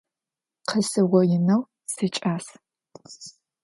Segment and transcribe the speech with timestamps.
[0.69, 1.61] Къэсыугъоинэу
[1.93, 2.45] сикӏас.